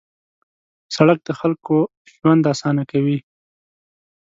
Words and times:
سړک 0.95 1.19
د 1.27 1.29
خلکو 1.39 1.75
ژوند 2.13 2.43
اسانه 2.53 2.83
کوي. 2.91 3.17